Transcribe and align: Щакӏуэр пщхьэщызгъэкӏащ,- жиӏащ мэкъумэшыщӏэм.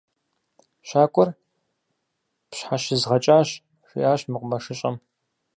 Щакӏуэр 0.87 1.29
пщхьэщызгъэкӏащ,- 2.49 3.49
жиӏащ 3.89 4.21
мэкъумэшыщӏэм. 4.31 4.95